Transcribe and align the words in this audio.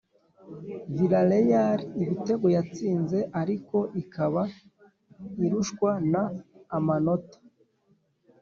villarreal 0.95 1.79
ibitego 2.03 2.45
yatsinze 2.55 3.19
ariko 3.41 3.77
ikaba 4.01 4.41
irushwana 5.45 6.21
amanota 6.77 7.37